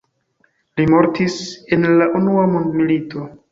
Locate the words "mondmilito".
2.57-3.31